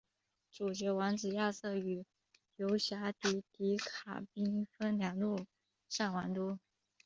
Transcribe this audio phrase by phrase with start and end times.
[0.51, 2.03] 主角王子亚瑟与
[2.55, 5.45] 游侠迪迪卡兵分两路
[5.87, 6.57] 上王都。